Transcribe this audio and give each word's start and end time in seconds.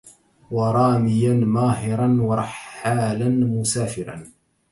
ورامياً 0.51 1.33
ماهراً، 1.33 2.17
ورحّالاً 2.21 3.29
مسافراً. 3.29 4.23